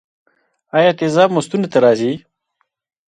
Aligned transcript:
ایا 0.77 0.91
تیزاب 0.99 1.29
مو 1.33 1.41
ستوني 1.45 1.67
ته 1.71 1.77
راځي؟ 1.83 2.11